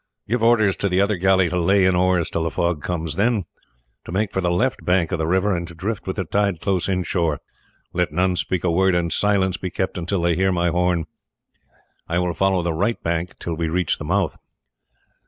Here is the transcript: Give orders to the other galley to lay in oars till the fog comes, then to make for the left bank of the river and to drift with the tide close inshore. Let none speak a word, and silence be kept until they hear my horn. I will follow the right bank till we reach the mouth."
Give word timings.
Give 0.27 0.41
orders 0.41 0.75
to 0.77 0.89
the 0.89 0.99
other 0.99 1.15
galley 1.15 1.47
to 1.49 1.59
lay 1.59 1.85
in 1.85 1.95
oars 1.95 2.31
till 2.31 2.41
the 2.41 2.49
fog 2.49 2.81
comes, 2.81 3.17
then 3.17 3.45
to 4.03 4.11
make 4.11 4.31
for 4.31 4.41
the 4.41 4.49
left 4.49 4.83
bank 4.83 5.11
of 5.11 5.19
the 5.19 5.27
river 5.27 5.55
and 5.55 5.67
to 5.67 5.75
drift 5.75 6.07
with 6.07 6.15
the 6.15 6.23
tide 6.25 6.59
close 6.59 6.89
inshore. 6.89 7.39
Let 7.93 8.11
none 8.11 8.35
speak 8.35 8.63
a 8.63 8.71
word, 8.71 8.95
and 8.95 9.13
silence 9.13 9.57
be 9.57 9.69
kept 9.69 9.99
until 9.99 10.23
they 10.23 10.33
hear 10.35 10.51
my 10.51 10.69
horn. 10.69 11.05
I 12.07 12.17
will 12.17 12.33
follow 12.33 12.63
the 12.63 12.73
right 12.73 12.99
bank 13.03 13.37
till 13.39 13.53
we 13.53 13.69
reach 13.69 13.99
the 13.99 14.03
mouth." 14.03 14.37